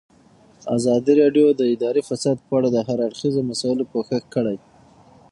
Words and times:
ازادي 0.75 1.13
راډیو 1.21 1.47
د 1.55 1.61
اداري 1.73 2.01
فساد 2.09 2.37
په 2.47 2.51
اړه 2.57 2.67
د 2.71 2.77
هر 2.87 2.97
اړخیزو 3.07 3.41
مسایلو 3.51 3.89
پوښښ 3.93 4.23
کړی. 4.35 4.57